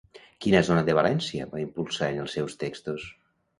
Quina 0.45 0.61
zona 0.69 0.83
de 0.87 0.95
València 1.01 1.47
va 1.53 1.61
impulsar 1.65 2.11
en 2.15 2.25
els 2.25 2.35
seus 2.39 2.59
textos? 2.67 3.09